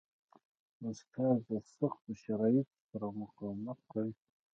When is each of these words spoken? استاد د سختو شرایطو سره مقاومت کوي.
استاد 0.89 1.37
د 1.49 1.51
سختو 1.75 2.11
شرایطو 2.23 2.75
سره 2.89 3.07
مقاومت 3.21 3.79
کوي. 3.91 4.13